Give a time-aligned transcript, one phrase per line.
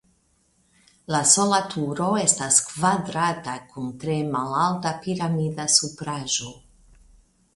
[1.15, 6.49] La sola turo estas kvadrata kun tre malalta piramida supraĵo.